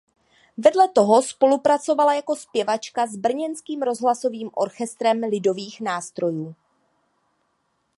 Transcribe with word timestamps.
Vedle 0.57 0.87
toho 0.89 1.21
spolupracovala 1.21 2.13
jako 2.13 2.35
zpěvačka 2.35 3.07
s 3.07 3.15
Brněnským 3.17 3.81
rozhlasovým 3.81 4.49
orchestrem 4.55 5.19
lidových 5.23 5.81
nástrojů. 5.81 6.55